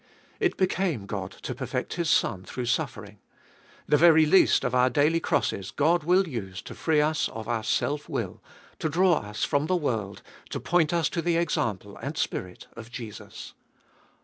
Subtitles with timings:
[0.39, 3.19] It became God to perfect His Son through suffering;
[3.85, 7.63] the very least of our daily crosses God will use to free us of our
[7.63, 8.41] self will,
[8.79, 12.89] to draw us from the world, to point us to the example and spirit of
[12.89, 13.53] Jesus.